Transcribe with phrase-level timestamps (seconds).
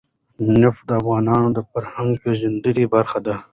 [0.61, 3.35] نفت د افغانانو د فرهنګي پیژندنې برخه ده.